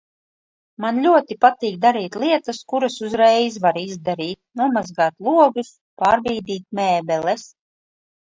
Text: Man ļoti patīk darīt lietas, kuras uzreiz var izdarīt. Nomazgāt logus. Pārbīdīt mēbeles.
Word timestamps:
Man 0.83 0.95
ļoti 1.01 1.35
patīk 1.43 1.75
darīt 1.83 2.15
lietas, 2.21 2.61
kuras 2.71 2.95
uzreiz 3.09 3.59
var 3.67 3.77
izdarīt. 3.83 4.41
Nomazgāt 4.61 5.15
logus. 5.27 5.71
Pārbīdīt 6.05 6.65
mēbeles. 6.81 7.45